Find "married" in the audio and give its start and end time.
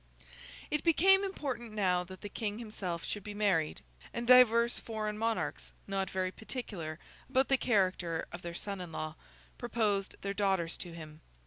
3.35-3.81